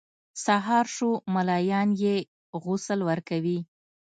[0.45, 2.15] سهار شو ملایان یې
[2.63, 3.59] غسل ورکوي.